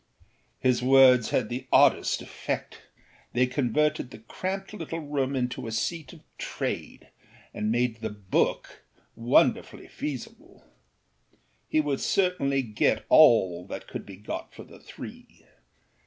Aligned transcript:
â 0.01 0.03
His 0.61 0.81
words 0.81 1.29
had 1.29 1.47
the 1.47 1.67
oddest 1.71 2.23
effect; 2.23 2.81
they 3.33 3.45
converted 3.45 4.09
the 4.09 4.17
cramped 4.17 4.73
little 4.73 4.99
room 5.01 5.35
into 5.35 5.67
a 5.67 5.71
seat 5.71 6.11
of 6.11 6.23
trade 6.39 7.09
and 7.53 7.71
made 7.71 7.97
the 8.01 8.09
âbookâ 8.09 8.77
wonderfully 9.15 9.87
feasible. 9.87 10.65
He 11.69 11.81
would 11.81 11.99
certainly 12.01 12.63
get 12.63 13.05
all 13.09 13.63
that 13.67 13.85
could 13.87 14.07
be 14.07 14.15
got 14.17 14.51
for 14.55 14.63
the 14.63 14.79
three. 14.79 15.45